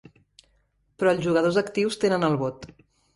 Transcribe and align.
Però 1.01 1.11
els 1.15 1.21
jugadors 1.25 1.59
actius 1.63 1.99
tenen 2.05 2.25
el 2.31 2.39
vot. 2.45 2.67